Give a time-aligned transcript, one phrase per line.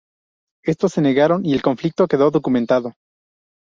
[0.65, 2.95] Estos se negaron y el conflicto quedó documentado.